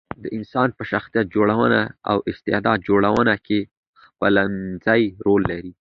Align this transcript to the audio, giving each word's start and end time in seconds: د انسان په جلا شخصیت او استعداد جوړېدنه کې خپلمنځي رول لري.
د 0.23 0.25
انسان 0.37 0.69
په 0.77 0.81
جلا 1.33 1.55
شخصیت 1.59 1.91
او 2.11 2.17
استعداد 2.31 2.79
جوړېدنه 2.87 3.35
کې 3.45 3.59
خپلمنځي 4.05 5.03
رول 5.25 5.41
لري. 5.51 5.71